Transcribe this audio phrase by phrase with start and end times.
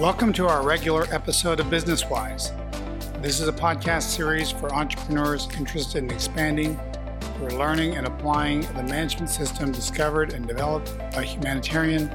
[0.00, 2.52] Welcome to our regular episode of Business Wise.
[3.20, 6.80] This is a podcast series for entrepreneurs interested in expanding,
[7.42, 12.08] are learning and applying the management system discovered and developed by humanitarian,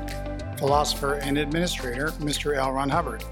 [0.58, 2.58] philosopher, and administrator Mr.
[2.58, 2.72] L.
[2.72, 3.24] Ron Hubbard.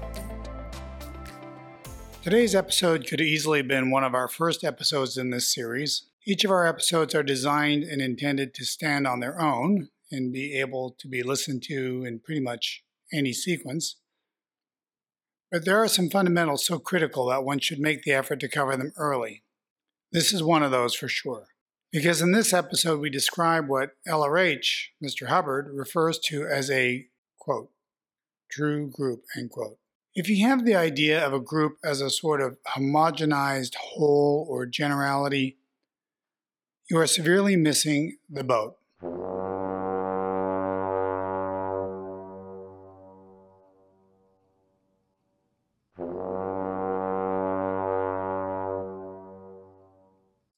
[2.22, 6.06] Today's episode could easily have been one of our first episodes in this series.
[6.24, 10.54] Each of our episodes are designed and intended to stand on their own and be
[10.60, 13.96] able to be listened to in pretty much any sequence.
[15.54, 18.76] But there are some fundamentals so critical that one should make the effort to cover
[18.76, 19.44] them early.
[20.10, 21.46] This is one of those for sure.
[21.92, 25.28] Because in this episode, we describe what LRH, Mr.
[25.28, 27.06] Hubbard, refers to as a,
[27.38, 27.70] quote,
[28.50, 29.78] true group, end quote.
[30.12, 34.66] If you have the idea of a group as a sort of homogenized whole or
[34.66, 35.58] generality,
[36.90, 38.76] you are severely missing the boat.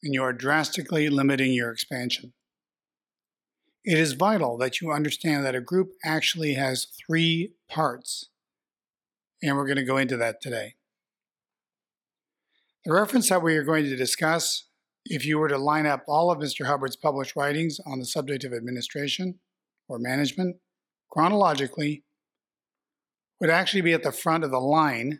[0.06, 2.32] And you are drastically limiting your expansion.
[3.84, 8.26] It is vital that you understand that a group actually has three parts,
[9.42, 10.76] and we're going to go into that today.
[12.84, 14.68] The reference that we are going to discuss,
[15.04, 16.66] if you were to line up all of Mr.
[16.66, 19.40] Hubbard's published writings on the subject of administration
[19.88, 20.56] or management
[21.10, 22.04] chronologically,
[23.40, 25.18] would actually be at the front of the line,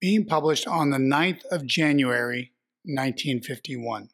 [0.00, 2.52] being published on the 9th of January,
[2.84, 4.08] 1951.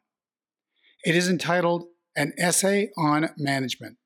[1.04, 1.86] It is entitled
[2.16, 3.96] An Essay on Management.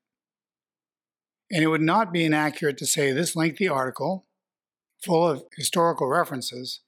[1.51, 4.25] And it would not be inaccurate to say this lengthy article,
[5.03, 6.81] full of historical references,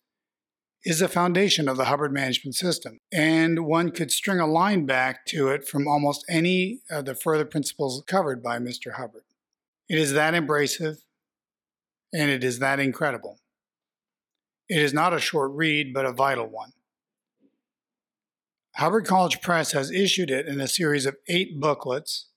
[0.85, 2.99] is the foundation of the Hubbard management system.
[3.11, 7.45] And one could string a line back to it from almost any of the further
[7.45, 8.93] principles covered by Mr.
[8.93, 9.23] Hubbard.
[9.89, 10.97] It is that embracive
[12.13, 13.39] and it is that incredible.
[14.69, 16.73] It is not a short read, but a vital one.
[18.77, 22.29] Hubbard College Press has issued it in a series of eight booklets,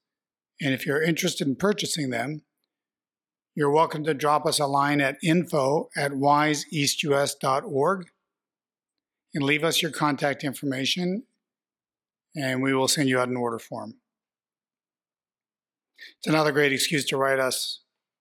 [0.60, 2.42] and if you're interested in purchasing them,
[3.54, 8.08] you're welcome to drop us a line at info at wiseeastus.org
[9.32, 11.22] and leave us your contact information,
[12.34, 13.94] and we will send you out an order form.
[16.18, 17.80] It's another great excuse to write us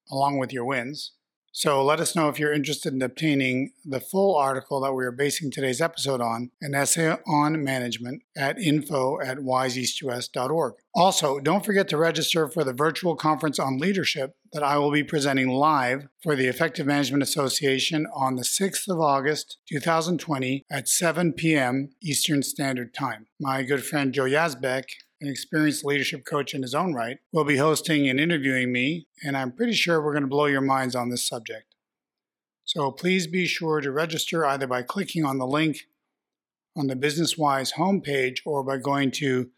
[0.09, 1.12] along with your wins.
[1.58, 5.12] So let us know if you're interested in obtaining the full article that we are
[5.12, 10.74] basing today's episode on, an essay on management at info at wiseeastus.org.
[10.94, 15.06] Also, don't forget to register for the virtual conference on leadership that I will be
[15.06, 21.32] presenting live for the Effective Management Association on the 6th of August, 2020 at 7
[21.32, 21.92] p.m.
[22.04, 23.28] Eastern Standard Time.
[23.40, 24.84] My good friend Joe Yazbek
[25.22, 29.38] an experienced leadership coach in his own right, will be hosting and interviewing me, and
[29.38, 31.76] I'm pretty sure we're going to blow your minds on this subject.
[32.66, 35.78] So please be sure to register either by clicking on the link
[36.76, 39.52] on the BusinessWise homepage or by going to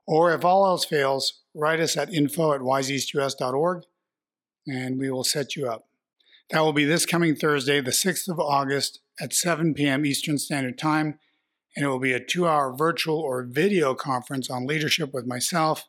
[0.06, 3.84] or if all else fails, write us at info at wiseeastus.org
[4.66, 5.88] and we will set you up.
[6.50, 10.04] That will be this coming Thursday, the 6th of August at 7 p.m.
[10.04, 11.18] Eastern Standard Time,
[11.74, 15.88] and it will be a two hour virtual or video conference on leadership with myself,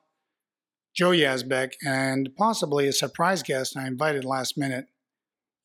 [0.95, 4.85] Joe Yazbek, and possibly a surprise guest I invited last minute.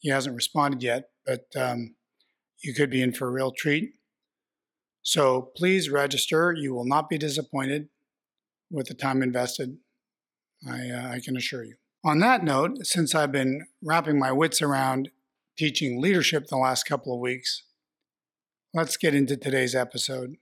[0.01, 1.95] He hasn't responded yet, but um,
[2.63, 3.93] you could be in for a real treat.
[5.03, 6.53] So please register.
[6.53, 7.89] You will not be disappointed
[8.71, 9.79] with the time invested.
[10.69, 11.77] I, uh, I can assure you.
[12.05, 15.11] On that note, since I've been wrapping my wits around
[15.57, 17.65] teaching leadership the last couple of weeks,
[18.73, 20.37] let's get into today's episode,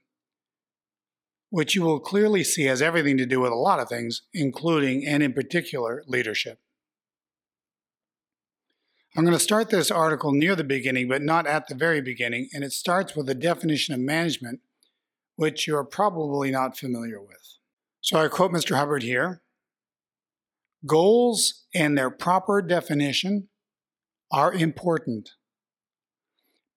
[1.49, 5.05] which you will clearly see has everything to do with a lot of things, including
[5.05, 6.59] and in particular leadership.
[9.15, 12.49] I'm going to start this article near the beginning, but not at the very beginning,
[12.53, 14.59] and it starts with a definition of management,
[15.37, 17.56] which you're probably not familiar with.
[18.01, 18.75] So I quote Mr.
[18.75, 19.41] Hubbard here
[20.85, 23.49] Goals and their proper definition
[24.31, 25.31] are important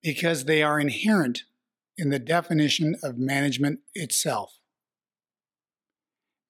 [0.03, 1.45] because they are inherent
[1.99, 4.59] in the definition of management itself.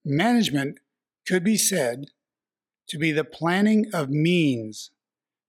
[0.05, 0.79] Management
[1.27, 2.07] could be said
[2.89, 4.91] to be the planning of means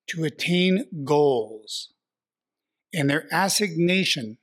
[0.08, 1.94] to attain goals
[2.94, 4.38] and their assignation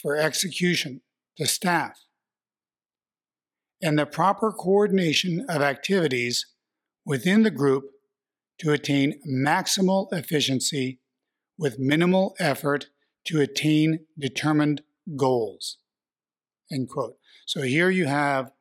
[0.00, 1.02] for execution
[1.36, 2.03] to staff
[3.84, 6.46] and the proper coordination of activities
[7.04, 7.84] within the group
[8.58, 11.00] to attain maximal efficiency
[11.58, 12.86] with minimal effort
[13.26, 14.80] to attain determined
[15.16, 15.76] goals.
[16.72, 17.18] End quote.
[17.44, 18.52] So here you have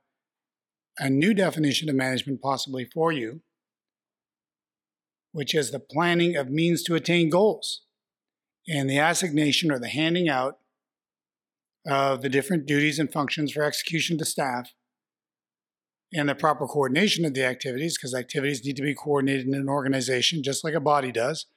[0.99, 3.41] a new definition of management possibly for you,
[5.31, 7.83] which is the planning of means to attain goals
[8.67, 10.57] and the assignation or the handing out
[11.87, 14.73] of the different duties and functions for execution to staff
[16.13, 19.67] and the proper coordination of the activities because activities need to be coordinated in an
[19.67, 21.47] organization just like a body does.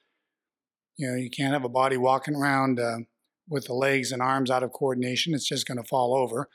[0.97, 2.97] You know, you can't have a body walking around uh,
[3.49, 6.49] with the legs and arms out of coordination, it's just going to fall over.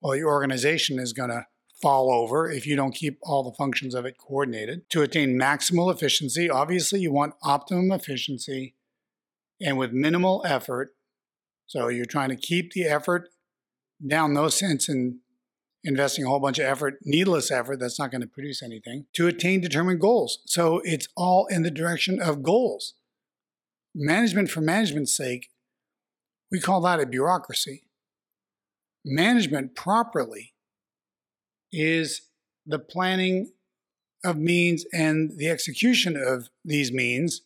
[0.00, 1.46] Well, your organization is going to
[1.82, 4.88] fall over if you don't keep all the functions of it coordinated.
[4.90, 8.74] To attain maximal efficiency, obviously, you want optimum efficiency
[9.60, 10.94] and with minimal effort.
[11.66, 13.28] So you're trying to keep the effort
[14.06, 15.20] down, no sense in
[15.82, 19.26] investing a whole bunch of effort, needless effort that's not going to produce anything, to
[19.26, 20.40] attain determined goals.
[20.46, 22.94] So it's all in the direction of goals.
[23.94, 25.48] Management for management's sake,
[26.50, 27.84] we call that a bureaucracy.
[29.04, 30.52] Management properly
[31.72, 32.22] is
[32.66, 33.52] the planning
[34.22, 37.42] of means and the execution of these means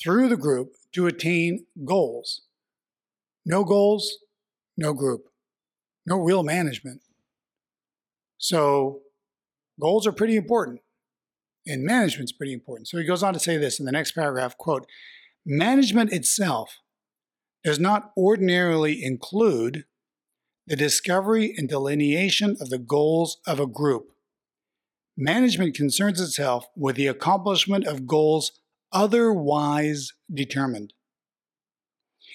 [0.00, 2.42] through the group to attain goals.
[3.46, 4.18] No goals,
[4.76, 5.28] no group,
[6.08, 7.02] no real management.
[8.38, 9.00] So,
[9.80, 10.80] goals are pretty important,
[11.66, 12.88] and management's pretty important.
[12.88, 14.86] So he goes on to say this in the next paragraph quote,
[15.44, 16.78] management itself
[17.64, 19.84] does not ordinarily include
[20.66, 24.12] the discovery and delineation of the goals of a group.
[25.16, 28.52] Management concerns itself with the accomplishment of goals
[28.92, 30.92] otherwise determined.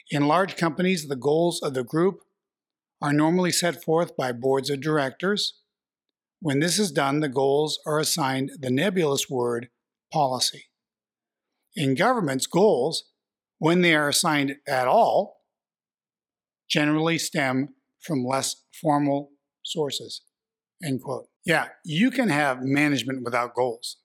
[0.10, 2.23] In large companies, the goals of the group
[3.04, 5.60] are normally set forth by boards of directors.
[6.40, 9.68] When this is done, the goals are assigned the nebulous word
[10.12, 10.70] policy.
[11.76, 13.04] In governments, goals,
[13.60, 15.42] when they are assigned at all,
[16.70, 19.32] generally stem from less formal
[19.66, 20.22] sources.
[20.82, 21.28] End quote.
[21.46, 23.98] Yeah, you can have management without goals.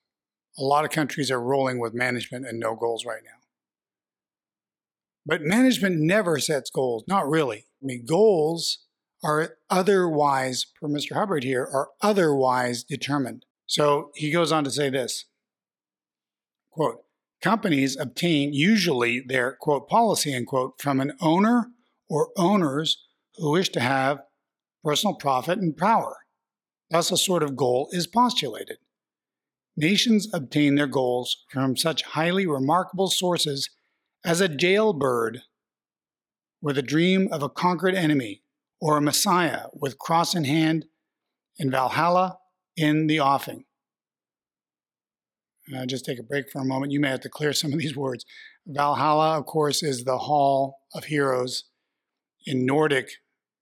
[0.57, 3.31] A lot of countries are rolling with management and no goals right now.
[5.25, 7.59] But management never sets goals, not really.
[7.81, 8.79] I mean, goals
[9.23, 11.13] are otherwise, per Mr.
[11.13, 13.45] Hubbard here, are otherwise determined.
[13.65, 15.25] So he goes on to say this
[16.71, 17.03] quote,
[17.41, 21.67] companies obtain usually their quote policy end quote from an owner
[22.09, 23.05] or owners
[23.35, 24.19] who wish to have
[24.83, 26.17] personal profit and power.
[26.89, 28.77] Thus, a sort of goal is postulated.
[29.77, 33.69] Nations obtain their goals from such highly remarkable sources
[34.25, 35.41] as a jailbird
[36.61, 38.41] with a dream of a conquered enemy,
[38.81, 40.85] or a messiah with cross in hand,
[41.57, 42.37] and Valhalla
[42.77, 43.65] in the offing.
[45.75, 46.91] Uh, just take a break for a moment.
[46.91, 48.25] You may have to clear some of these words.
[48.65, 51.65] Valhalla, of course, is the hall of heroes
[52.45, 53.09] in Nordic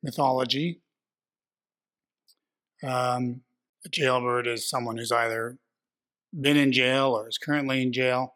[0.04, 0.82] mythology.
[2.84, 3.42] Um,
[3.86, 5.58] a jailbird is someone who's either
[6.40, 8.36] been in jail or is currently in jail.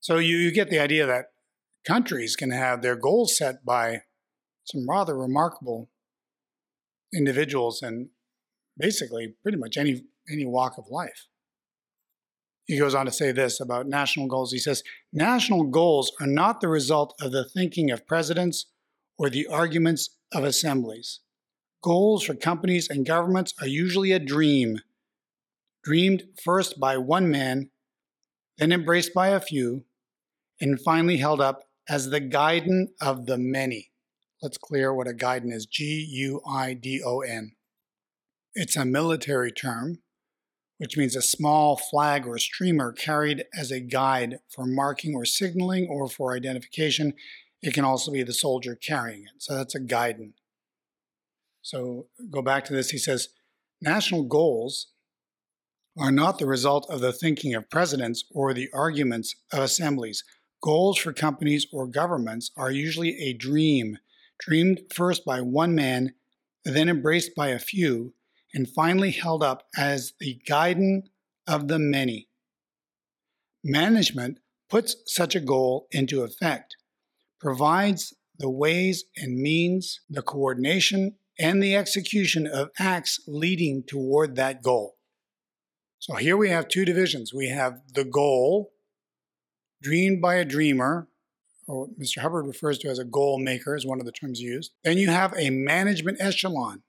[0.00, 1.26] So you, you get the idea that
[1.86, 4.02] countries can have their goals set by
[4.66, 5.88] some rather remarkable
[7.14, 8.10] individuals in
[8.78, 11.26] basically pretty much any any walk of life.
[12.66, 14.50] He goes on to say this about national goals.
[14.50, 14.82] He says,
[15.12, 18.66] National goals are not the result of the thinking of presidents
[19.18, 21.20] or the arguments of assemblies.
[21.82, 24.80] Goals for companies and governments are usually a dream,
[25.84, 27.70] dreamed first by one man,
[28.58, 29.84] then embraced by a few,
[30.60, 33.92] and finally held up as the guidon of the many.
[34.42, 37.52] Let's clear what a guidon is G U I D O N.
[38.54, 39.98] It's a military term,
[40.78, 45.88] which means a small flag or streamer carried as a guide for marking or signaling
[45.90, 47.14] or for identification
[47.62, 49.42] it can also be the soldier carrying it.
[49.42, 50.34] So that's a guidon.
[51.62, 52.90] So go back to this.
[52.90, 53.30] He says,
[53.80, 54.88] national goals
[55.98, 60.22] are not the result of the thinking of presidents or the arguments of assemblies.
[60.62, 63.98] Goals for companies or governments are usually a dream,
[64.38, 66.14] dreamed first by one man,
[66.64, 68.14] then embraced by a few,
[68.54, 71.04] and finally held up as the guidon
[71.46, 72.28] of the many.
[73.62, 74.38] Management
[74.68, 76.76] puts such a goal into effect
[77.40, 84.62] provides the ways and means, the coordination, and the execution of acts leading toward that
[84.62, 84.96] goal.
[85.98, 87.32] So here we have two divisions.
[87.34, 88.72] We have the goal,
[89.82, 91.08] dreamed by a dreamer,
[91.66, 92.18] or Mr.
[92.20, 94.72] Hubbard refers to as a goal maker, is one of the terms used.
[94.84, 96.82] Then you have a management echelon,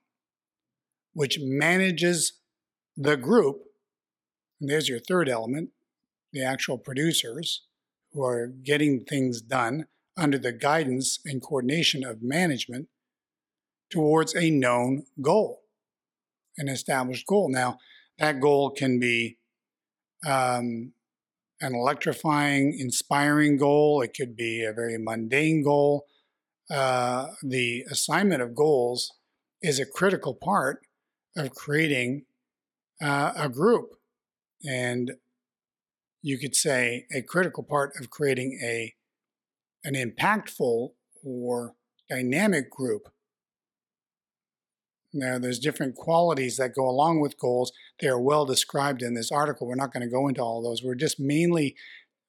[1.14, 2.34] which manages
[2.96, 3.64] the group
[4.60, 5.70] And there's your third element
[6.34, 7.64] the actual producers
[8.12, 9.86] who are getting things done
[10.18, 12.88] under the guidance and coordination of management
[13.90, 15.62] towards a known goal,
[16.58, 17.50] an established goal.
[17.50, 17.78] Now,
[18.18, 19.38] that goal can be
[20.26, 20.94] um,
[21.62, 26.06] an electrifying, inspiring goal, it could be a very mundane goal.
[26.70, 29.14] Uh, the assignment of goals
[29.62, 30.82] is a critical part
[31.36, 32.26] of creating
[33.02, 33.90] uh, a group.
[34.68, 35.14] And
[36.22, 38.94] you could say a critical part of creating a
[39.84, 40.90] an impactful
[41.24, 41.76] or
[42.10, 43.08] dynamic group.
[45.18, 47.72] Now, there's different qualities that go along with goals.
[48.00, 49.66] They are well described in this article.
[49.66, 50.84] We're not going to go into all those.
[50.84, 51.76] We're just mainly,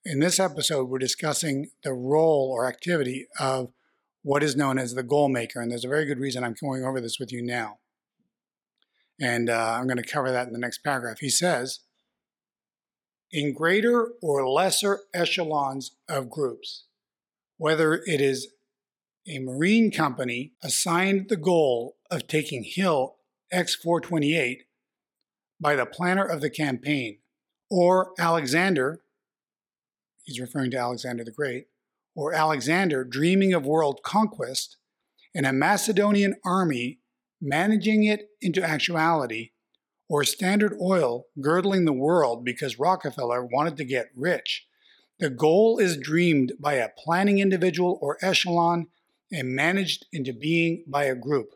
[0.07, 3.73] in this episode, we're discussing the role or activity of
[4.23, 5.61] what is known as the goal maker.
[5.61, 7.79] And there's a very good reason I'm going over this with you now.
[9.21, 11.19] And uh, I'm going to cover that in the next paragraph.
[11.21, 11.81] He says,
[13.31, 16.85] in greater or lesser echelons of groups,
[17.59, 18.49] whether it is
[19.29, 23.17] a marine company assigned the goal of taking Hill
[23.53, 24.61] X428
[25.61, 27.19] by the planner of the campaign,
[27.71, 29.03] or Alexander,
[30.25, 31.67] he's referring to Alexander the Great,
[32.15, 34.77] or Alexander dreaming of world conquest,
[35.35, 37.01] and a Macedonian army
[37.41, 39.51] managing it into actuality,
[40.09, 44.67] or Standard Oil girdling the world because Rockefeller wanted to get rich.
[45.19, 48.87] The goal is dreamed by a planning individual or echelon
[49.33, 51.51] and managed into being by a group.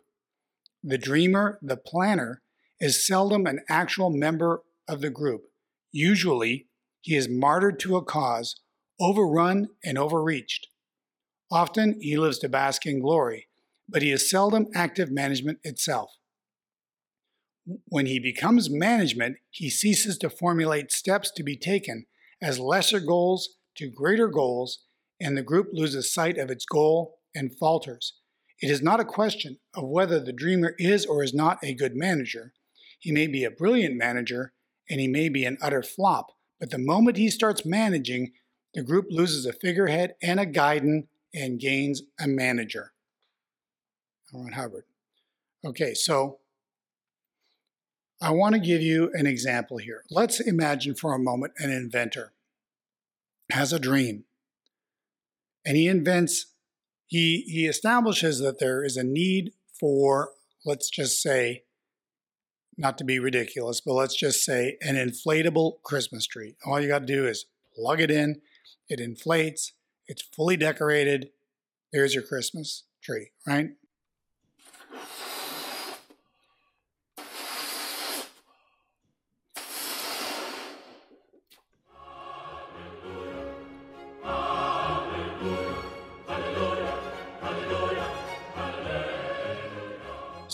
[0.83, 2.43] The dreamer, the planner,
[2.81, 5.43] is seldom an actual member of the group.
[5.93, 6.67] Usually,
[7.01, 8.61] he is martyred to a cause,
[9.01, 10.69] overrun and overreached.
[11.51, 13.49] Often, he lives to bask in glory,
[13.89, 16.11] but he is seldom active management itself.
[17.87, 22.07] When he becomes management, he ceases to formulate steps to be taken
[22.41, 24.85] as lesser goals to greater goals,
[25.21, 28.15] and the group loses sight of its goal and falters.
[28.61, 31.97] It is not a question of whether the dreamer is or is not a good
[31.97, 32.53] manager.
[32.99, 34.53] He may be a brilliant manager
[34.89, 38.33] and he may be an utter flop, but the moment he starts managing,
[38.75, 42.93] the group loses a figurehead and a guidon and gains a manager.
[44.33, 44.85] Ron Hubbard.
[45.65, 46.39] Okay, so
[48.21, 50.05] I want to give you an example here.
[50.11, 52.33] Let's imagine for a moment an inventor
[53.51, 54.25] has a dream
[55.65, 56.52] and he invents
[57.13, 60.31] he he establishes that there is a need for
[60.65, 61.65] let's just say
[62.79, 66.57] not to be ridiculous but let's just say an inflatable christmas tree.
[66.65, 67.45] All you got to do is
[67.77, 68.41] plug it in
[68.89, 69.75] it inflates
[70.07, 71.29] it's fully decorated
[71.93, 73.71] there's your christmas tree right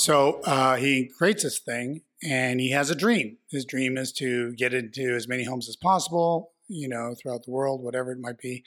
[0.08, 3.36] So uh, he creates this thing and he has a dream.
[3.50, 7.50] His dream is to get into as many homes as possible, you know, throughout the
[7.50, 8.64] world, whatever it might be.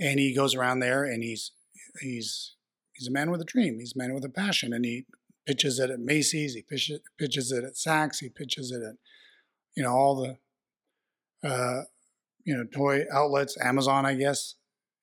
[0.00, 1.52] And he goes around there and he's
[2.00, 2.54] he's
[2.94, 3.78] he's a man with a dream.
[3.78, 5.04] He's a man with a passion, and he
[5.46, 6.54] pitches it at Macy's.
[6.54, 8.20] He pitches, pitches it at Saks.
[8.20, 8.94] He pitches it at
[9.76, 11.82] you know all the uh,
[12.44, 14.54] you know toy outlets, Amazon, I guess.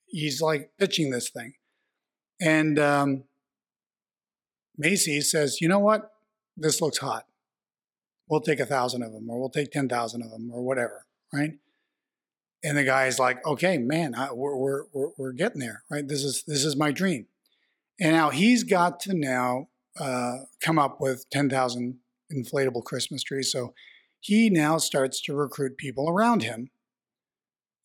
[0.07, 1.53] He's like pitching this thing,
[2.41, 3.25] and um,
[4.77, 6.11] Macy's says, you know what?
[6.57, 7.25] This looks hot.
[8.27, 11.53] We'll take a thousand of them, or we'll take 10,000 of them, or whatever, right?
[12.63, 16.07] And the guy's like, okay, man, I, we're, we're, we're, we're, getting there, right?
[16.07, 17.27] This is, this is my dream.
[17.99, 19.67] And now he's got to now
[19.99, 21.99] uh, come up with 10,000
[22.33, 23.51] inflatable Christmas trees.
[23.51, 23.73] So
[24.19, 26.71] he now starts to recruit people around him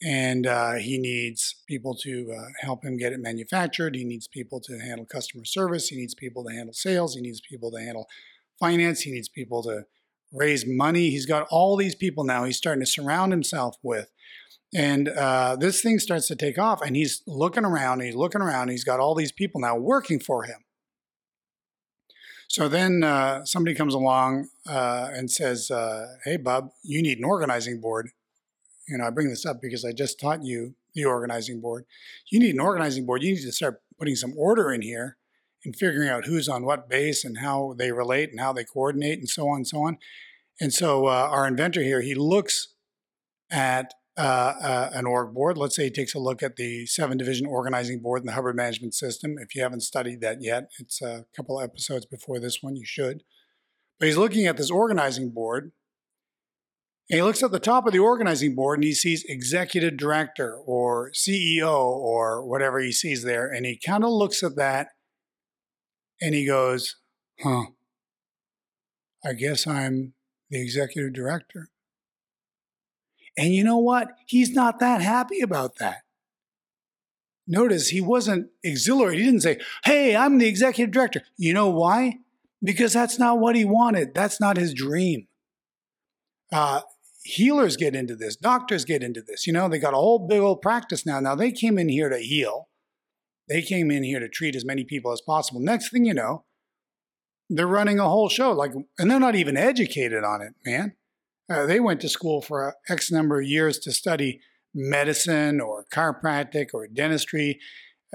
[0.03, 3.95] and uh, he needs people to uh, help him get it manufactured.
[3.95, 5.89] He needs people to handle customer service.
[5.89, 7.15] He needs people to handle sales.
[7.15, 8.09] He needs people to handle
[8.59, 9.03] finance.
[9.03, 9.85] He needs people to
[10.33, 11.11] raise money.
[11.11, 14.11] He's got all these people now he's starting to surround himself with.
[14.73, 18.69] And uh, this thing starts to take off, and he's looking around, he's looking around,
[18.69, 20.65] he's got all these people now working for him.
[22.47, 27.25] So then uh, somebody comes along uh, and says, uh, Hey, Bub, you need an
[27.25, 28.11] organizing board
[28.91, 31.85] you know, I bring this up because I just taught you the organizing board.
[32.31, 33.23] You need an organizing board.
[33.23, 35.17] You need to start putting some order in here
[35.65, 39.19] and figuring out who's on what base and how they relate and how they coordinate
[39.19, 39.99] and so on and so on.
[40.61, 42.75] And so uh, our inventor here, he looks
[43.51, 45.57] at uh, uh, an org board.
[45.57, 48.57] Let's say he takes a look at the seven division organizing board in the Hubbard
[48.57, 49.37] Management System.
[49.39, 52.77] If you haven't studied that yet, it's a couple episodes before this one.
[52.77, 53.23] You should.
[53.99, 55.73] But he's looking at this organizing board
[57.11, 60.55] And he looks at the top of the organizing board and he sees executive director
[60.55, 63.49] or CEO or whatever he sees there.
[63.49, 64.91] And he kind of looks at that
[66.21, 66.97] and he goes,
[67.43, 67.65] huh,
[69.25, 70.15] I guess I'm
[70.51, 71.71] the executive director.
[73.37, 74.13] And you know what?
[74.27, 76.03] He's not that happy about that.
[77.49, 79.19] Notice he wasn't exhilarated.
[79.19, 81.23] He didn't say, Hey, I'm the executive director.
[81.37, 82.19] You know why?
[82.63, 84.15] Because that's not what he wanted.
[84.15, 85.27] That's not his dream.
[86.53, 86.83] Uh,
[87.23, 89.47] healers get into this, doctors get into this.
[89.47, 91.21] You know, they got a whole big old practice now.
[91.21, 92.69] Now they came in here to heal,
[93.49, 95.61] they came in here to treat as many people as possible.
[95.61, 96.45] Next thing you know,
[97.49, 100.95] they're running a whole show, like, and they're not even educated on it, man.
[101.51, 104.41] Uh, they went to school for X number of years to study
[104.73, 107.59] medicine or chiropractic or dentistry.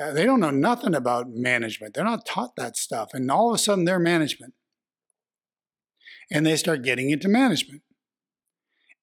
[0.02, 1.94] Uh, they don't know nothing about management.
[1.94, 3.10] They're not taught that stuff.
[3.14, 4.54] And all of a sudden, they're management.
[6.32, 7.82] And they start getting into management.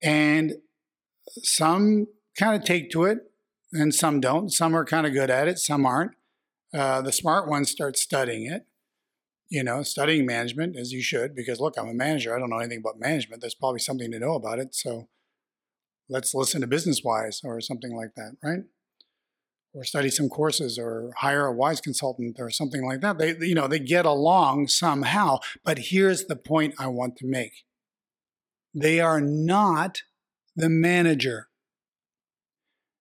[0.03, 0.55] And
[1.43, 2.07] some
[2.39, 3.19] kind of take to it
[3.73, 4.51] and some don't.
[4.51, 6.13] Some are kind of good at it, some aren't.
[6.75, 8.67] Uh, the smart ones start studying it,
[9.49, 12.35] you know, studying management as you should, because look, I'm a manager.
[12.35, 13.43] I don't know anything about management.
[13.43, 14.75] There's probably something to know about it.
[14.75, 15.09] So
[16.09, 18.61] let's listen to Business Wise or something like that, right?
[19.75, 23.19] Or study some courses or hire a wise consultant or something like that.
[23.19, 25.39] They, you know, they get along somehow.
[25.65, 27.65] But here's the point I want to make
[28.75, 30.03] they are not
[30.57, 31.49] the manager.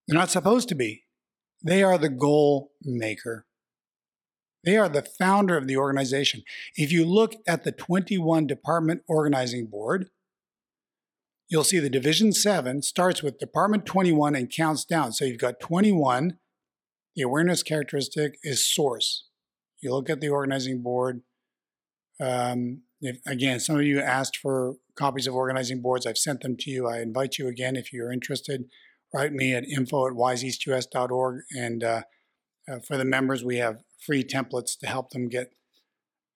[0.08, 1.04] They're not supposed to be.
[1.64, 3.46] They are the goal maker.
[4.64, 6.44] They are the founder of the organization.
[6.76, 10.10] If you look at the 21 department organizing board,
[11.50, 15.14] you'll see the Division 7 starts with Department 21 and counts down.
[15.14, 16.38] So you've got 21.
[17.16, 19.28] The awareness characteristic is source.
[19.82, 21.22] You look at the organizing board.
[22.20, 22.84] Um,
[23.26, 26.06] again, some of you asked for copies of organizing boards.
[26.06, 26.88] I've sent them to you.
[26.88, 28.66] I invite you again if you're interested.
[29.14, 31.42] Write me at info at wiseeastus.org.
[31.58, 32.02] And uh,
[32.70, 35.52] uh, for the members, we have free templates to help them get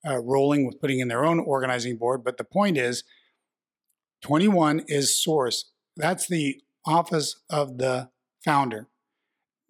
[0.07, 2.23] uh, rolling with putting in their own organizing board.
[2.23, 3.03] But the point is,
[4.23, 5.71] 21 is source.
[5.95, 8.09] That's the office of the
[8.43, 8.87] founder.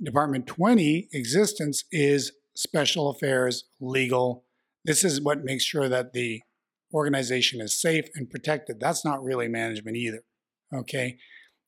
[0.01, 4.43] Department 20, existence, is special affairs, legal.
[4.83, 6.41] This is what makes sure that the
[6.95, 8.79] organization is safe and protected.
[8.79, 10.23] That's not really management either.
[10.73, 11.17] Okay.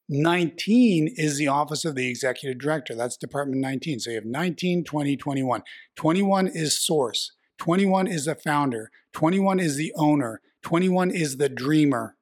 [0.10, 2.96] 19 is the office of the executive director.
[2.96, 4.00] That's department 19.
[4.00, 5.64] So you have 19, 20, 21.
[5.98, 7.34] 21 is source.
[7.60, 8.90] 21 is the founder.
[9.14, 10.42] 21 is the owner.
[10.64, 12.16] 21 is the dreamer,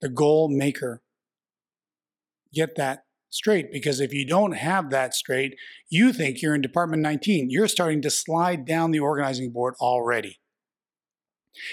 [0.00, 1.02] the goal maker.
[2.52, 5.56] Get that straight because if you don't have that straight,
[5.90, 7.50] you think you're in department 19.
[7.50, 10.38] You're starting to slide down the organizing board already.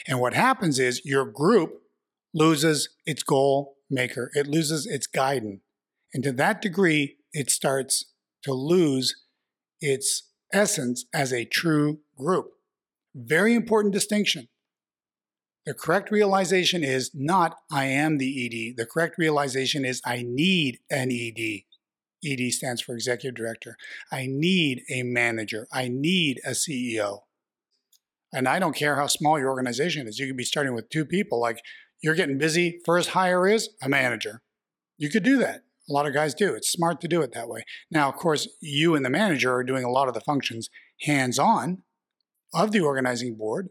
[0.08, 1.82] And what happens is your group
[2.34, 5.62] loses its goal maker, it loses its guidance.
[6.14, 8.06] And to that degree, it starts
[8.44, 9.16] to lose
[9.82, 12.52] its essence as a true group.
[13.16, 14.48] Very important distinction.
[15.66, 18.78] The correct realization is not I am the ED.
[18.78, 21.64] The correct realization is I need an ED.
[22.26, 23.78] ED stands for executive director.
[24.12, 25.68] I need a manager.
[25.72, 27.22] I need a CEO.
[28.34, 30.20] And I don't care how small your organization is.
[30.20, 31.40] You could be starting with two people.
[31.40, 31.62] Like
[32.02, 32.80] you're getting busy.
[32.86, 34.42] First hire is a manager.
[34.98, 35.62] You could do that.
[35.90, 36.54] A lot of guys do.
[36.54, 37.64] It's smart to do it that way.
[37.92, 40.70] Now, of course, you and the manager are doing a lot of the functions
[41.02, 41.84] hands on
[42.54, 43.70] of the organizing board.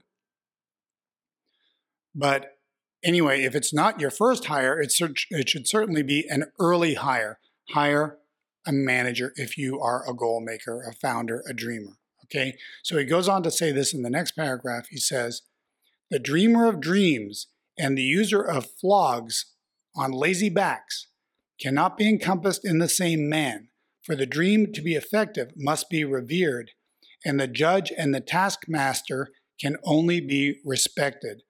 [2.14, 2.58] But
[3.02, 4.92] anyway, if it's not your first hire, it,
[5.30, 7.38] it should certainly be an early hire.
[7.70, 8.18] Hire
[8.66, 11.96] a manager if you are a goal maker, a founder, a dreamer.
[12.32, 14.86] Okay, so he goes on to say this in the next paragraph.
[14.88, 15.42] He says,
[16.10, 19.52] The dreamer of dreams and the user of flogs
[19.94, 21.08] on lazy backs
[21.60, 23.68] cannot be encompassed in the same man,
[24.02, 26.70] for the dream to be effective must be revered,
[27.22, 29.28] and the judge and the taskmaster
[29.60, 31.42] can only be respected.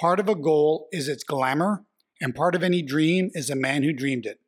[0.00, 1.84] Part of a goal is its glamour,
[2.22, 4.40] and part of any dream is a man who dreamed it.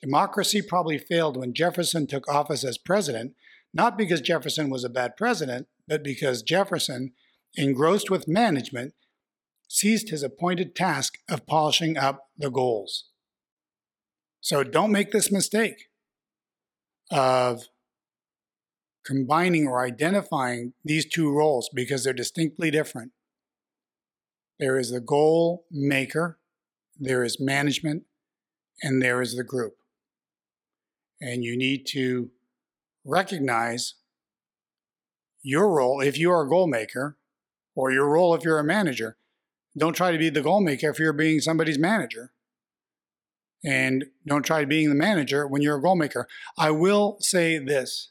[0.00, 3.34] Democracy probably failed when Jefferson took office as president
[3.72, 7.12] not because Jefferson was a bad president, but because Jefferson,
[7.54, 8.94] engrossed with management,
[9.68, 13.06] ceased his appointed task of polishing up the goals.
[14.40, 15.86] So don't make this mistake
[17.10, 17.62] of
[19.04, 23.12] combining or identifying these two roles because they're distinctly different.
[24.58, 26.38] There is the goal maker,
[26.98, 28.04] there is management,
[28.82, 29.74] and there is the group.
[31.20, 32.30] And you need to
[33.04, 33.94] recognize
[35.42, 37.16] your role if you are a goal maker
[37.74, 39.16] or your role if you're a manager.
[39.76, 42.32] Don't try to be the goal maker if you're being somebody's manager.
[43.64, 46.28] And don't try being the manager when you're a goal maker.
[46.58, 48.10] I will say this.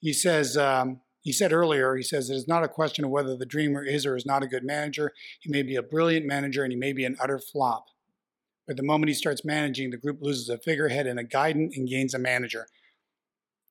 [0.00, 3.36] He says, um, he said earlier, he says it is not a question of whether
[3.36, 5.12] the dreamer is or is not a good manager.
[5.40, 7.86] He may be a brilliant manager and he may be an utter flop.
[8.66, 11.88] But the moment he starts managing, the group loses a figurehead and a guidance and
[11.88, 12.68] gains a manager.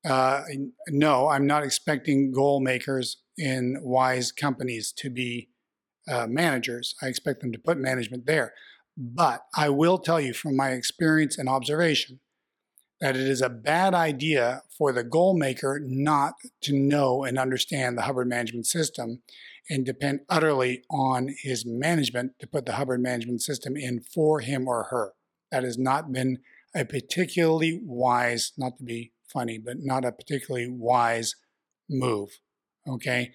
[0.06, 0.44] Uh,
[0.90, 5.50] no, I'm not expecting goal makers in wise companies to be
[6.08, 6.96] uh, managers.
[7.02, 8.54] I expect them to put management there.
[8.98, 12.20] But I will tell you from my experience and observation
[13.02, 17.98] that it is a bad idea for the goal maker not to know and understand
[17.98, 19.22] the Hubbard management system
[19.70, 24.68] and depend utterly on his management to put the Hubbard management system in for him
[24.68, 25.14] or her.
[25.52, 26.40] That has not been
[26.74, 31.36] a particularly wise, not to be funny, but not a particularly wise
[31.90, 32.30] move.
[32.88, 33.32] Okay.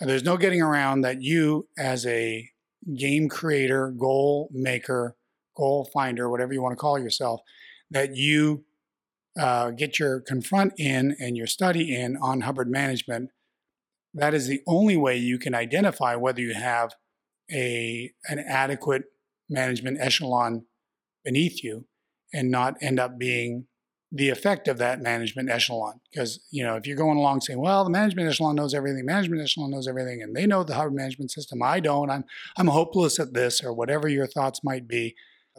[0.00, 2.48] There's no getting around that you, as a
[2.96, 5.16] game creator, goal maker,
[5.56, 7.40] goal finder, whatever you want to call yourself,
[7.90, 8.64] that you
[9.38, 13.30] uh, get your confront in and your study in on Hubbard management.
[14.14, 16.94] That is the only way you can identify whether you have
[17.50, 19.04] a an adequate
[19.48, 20.64] management echelon
[21.24, 21.86] beneath you
[22.32, 23.66] and not end up being
[24.14, 26.00] the effect of that management echelon.
[26.10, 29.40] Because, you know, if you're going along saying, well, the management echelon knows everything, management
[29.40, 32.24] echelon knows everything, and they know the Hubbard management system, I don't, I'm
[32.58, 35.14] I'm hopeless at this, or whatever your thoughts might be,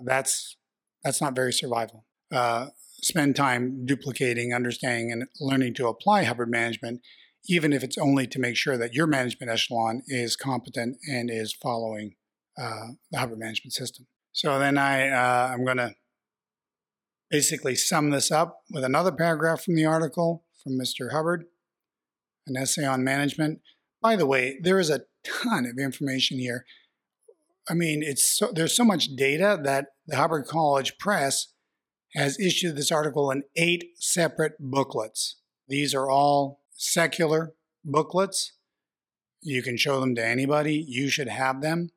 [0.05, 0.55] that's
[1.03, 2.05] that's not very survival.
[2.31, 2.67] Uh,
[3.01, 7.01] spend time duplicating, understanding, and learning to apply Hubbard management,
[7.49, 11.53] even if it's only to make sure that your management echelon is competent and is
[11.53, 12.13] following
[12.57, 14.05] uh, the Hubbard management system.
[14.31, 15.95] So then I uh, I'm going to
[17.33, 21.11] basically sum this up with another paragraph from the article from Mr.
[21.11, 21.45] Hubbard,
[22.45, 23.59] an essay on management.
[24.03, 26.63] By the way, there is a ton of information here.
[27.67, 31.47] I mean, it's so, there's so much data that the Hubbard College Press
[32.13, 35.37] has issued this article in eight separate booklets.
[35.67, 38.53] These are all secular booklets.
[39.41, 40.85] You can show them to anybody.
[40.87, 41.89] You should have them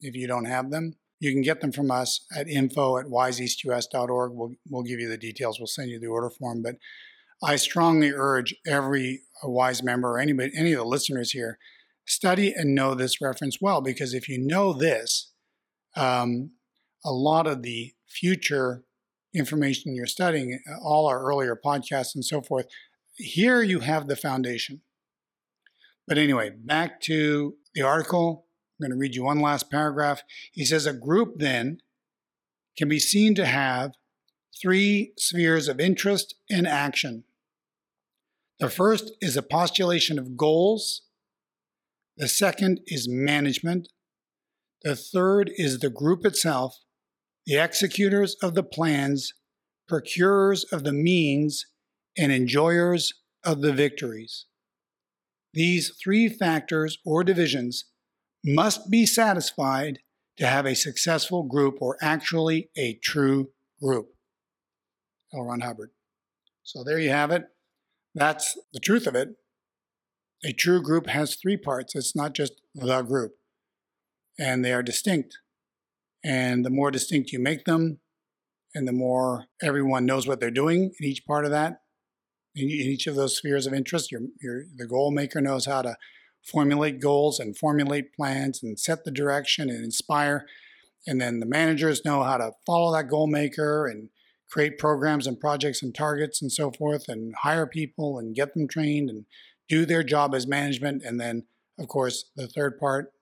[0.00, 0.94] if you don't have them.
[1.24, 4.32] You can get them from us at info at wiseeastus.org.
[4.32, 5.58] We'll, we'll give you the details.
[5.58, 6.62] We'll send you the order form.
[6.62, 6.76] But
[7.42, 11.58] I strongly urge every wise member or anybody, any of the listeners here,
[12.06, 13.80] study and know this reference well.
[13.80, 15.32] Because if you know this,
[15.96, 16.50] um,
[17.04, 18.84] a lot of the future
[19.34, 22.66] information you're studying, all our earlier podcasts and so forth,
[23.16, 24.82] here you have the foundation.
[26.06, 28.46] But anyway, back to the article.
[28.74, 30.22] I'm going to read you one last paragraph.
[30.52, 31.80] He says a group then
[32.76, 33.92] can be seen to have
[34.60, 37.24] three spheres of interest and action.
[38.58, 41.02] The first is a postulation of goals.
[42.16, 43.88] The second is management.
[44.82, 46.78] The third is the group itself,
[47.46, 49.34] the executors of the plans,
[49.88, 51.66] procurers of the means,
[52.16, 53.12] and enjoyers
[53.44, 54.46] of the victories.
[55.52, 57.84] These three factors or divisions
[58.44, 60.00] must be satisfied
[60.36, 64.10] to have a successful group or actually a true group.
[65.32, 65.42] L.
[65.42, 65.90] Ron Hubbard.
[66.62, 67.44] So there you have it.
[68.14, 69.30] That's the truth of it.
[70.44, 71.94] A true group has three parts.
[71.94, 73.32] It's not just the group.
[74.38, 75.38] And they are distinct.
[76.24, 77.98] And the more distinct you make them,
[78.74, 81.80] and the more everyone knows what they're doing in each part of that,
[82.54, 85.96] in each of those spheres of interest, your, your, the goal maker knows how to
[86.44, 90.46] formulate goals and formulate plans and set the direction and inspire.
[91.06, 94.10] And then the managers know how to follow that goal maker and
[94.50, 98.68] create programs and projects and targets and so forth and hire people and get them
[98.68, 99.24] trained and
[99.68, 101.02] do their job as management.
[101.02, 101.44] And then,
[101.78, 103.12] of course, the third part,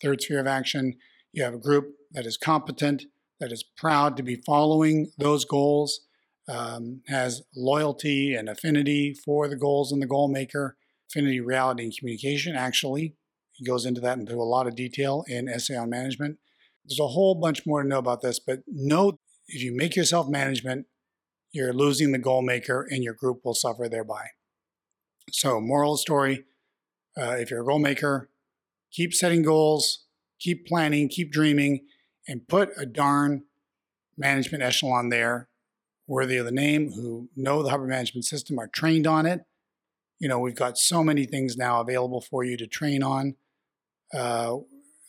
[0.00, 0.94] third sphere of action,
[1.32, 3.04] you have a group that is competent,
[3.40, 6.00] that is proud to be following those goals,
[6.48, 10.76] um, has loyalty and affinity for the goals and the goal maker,
[11.08, 12.56] Affinity Reality and Communication.
[12.56, 13.14] Actually,
[13.52, 16.38] he goes into that into a lot of detail in Essay on Management.
[16.84, 19.18] There's a whole bunch more to know about this, but know
[19.48, 20.86] if you make yourself management,
[21.52, 24.28] you're losing the goal maker and your group will suffer thereby.
[25.30, 26.44] So, moral story
[27.18, 28.30] uh, if you're a goal maker,
[28.92, 30.04] keep setting goals,
[30.38, 31.86] keep planning, keep dreaming,
[32.28, 33.44] and put a darn
[34.16, 35.48] management echelon there
[36.06, 39.40] worthy of the name who know the Hubbard management system, are trained on it,
[40.18, 43.36] you know, we've got so many things now available for you to train on.
[44.12, 44.56] Uh,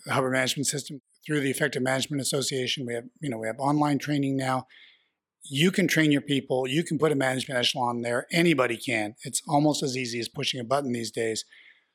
[0.06, 3.60] the Hubbard Management System through the Effective Management Association, we have, you know, we have
[3.60, 4.68] online training now.
[5.44, 6.68] You can train your people.
[6.68, 8.28] You can put a management echelon there.
[8.32, 9.16] Anybody can.
[9.24, 11.46] It's almost as easy as pushing a button these days.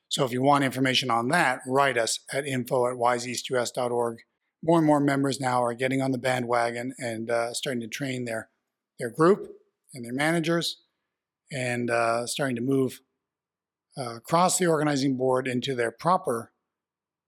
[0.09, 4.17] So if you want information on that, write us at info at wiseeastus.org.
[4.63, 8.25] more and more members now are getting on the bandwagon and uh, starting to train
[8.25, 8.49] their
[8.99, 9.49] their group
[9.93, 10.81] and their managers,
[11.51, 13.01] and uh, starting to move
[13.97, 16.51] uh, across the organizing board into their proper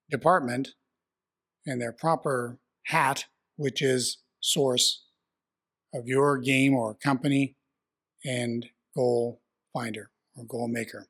[0.10, 0.70] department
[1.66, 3.26] and their proper hat,
[3.56, 5.04] which is source
[5.94, 7.56] of your game or company
[8.26, 9.42] and goal
[9.74, 11.08] finder or goal maker.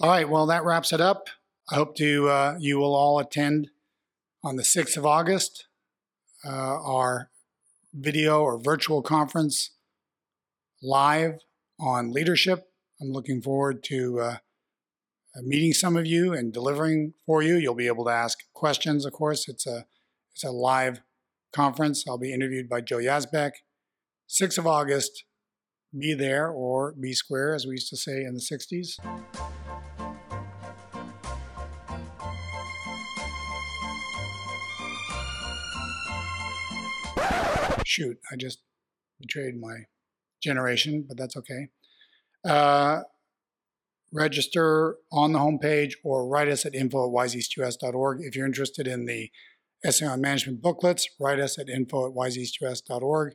[0.00, 1.28] All right, well, that wraps it up.
[1.70, 3.68] I hope to uh, you will all attend
[4.42, 5.66] on the 6th of August
[6.44, 7.30] uh, our
[7.92, 9.70] video or virtual conference
[10.82, 11.40] live
[11.80, 12.68] on leadership.
[13.00, 14.36] I'm looking forward to uh,
[15.42, 17.56] meeting some of you and delivering for you.
[17.56, 19.48] You'll be able to ask questions, of course.
[19.48, 19.86] It's a
[20.32, 21.00] it's a live
[21.52, 22.04] conference.
[22.08, 23.52] I'll be interviewed by Joe Yazbek.
[24.28, 25.24] 6th of August,
[25.98, 28.98] be there or be square, as we used to say in the 60s.
[37.86, 38.58] Shoot, I just
[39.18, 39.86] betrayed my
[40.40, 41.68] generation, but that's okay.
[42.44, 43.02] Uh,
[44.12, 48.20] register on the homepage or write us at info at wiseeastus.org.
[48.22, 49.30] If you're interested in the
[49.84, 53.34] Essay management booklets, write us at info at wiseeastus.org.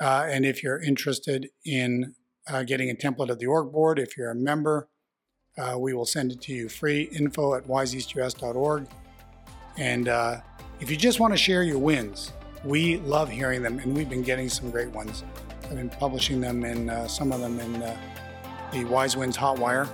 [0.00, 2.14] Uh, and if you're interested in
[2.48, 4.88] uh, getting a template of the org board, if you're a member,
[5.58, 8.86] uh, we will send it to you free, info at wiseeastus.org.
[9.76, 10.40] And uh,
[10.80, 12.32] if you just want to share your wins,
[12.64, 15.24] we love hearing them, and we've been getting some great ones.
[15.70, 17.96] I've been publishing them in uh, some of them in uh,
[18.72, 19.88] the Wise Wins Hotwire.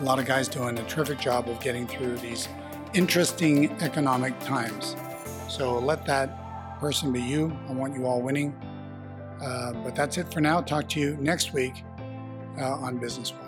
[0.00, 2.48] A lot of guys doing a terrific job of getting through these
[2.92, 4.96] interesting economic times.
[5.48, 7.56] So let that person be you.
[7.68, 8.54] I want you all winning.
[9.40, 10.60] Uh, but that's it for now.
[10.60, 11.84] Talk to you next week
[12.58, 13.45] uh, on Business One.